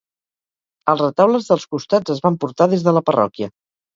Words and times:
Els 0.93 1.03
retaules 1.03 1.49
dels 1.51 1.67
costats 1.75 2.15
es 2.15 2.23
van 2.25 2.39
portar 2.45 2.69
des 2.73 2.87
de 2.87 2.97
la 2.99 3.07
parròquia. 3.11 3.53